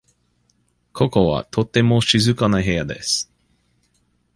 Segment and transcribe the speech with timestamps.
[0.93, 3.31] ここはとても静かな部屋です。